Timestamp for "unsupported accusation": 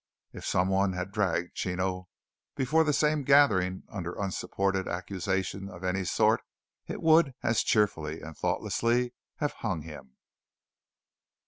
4.19-5.69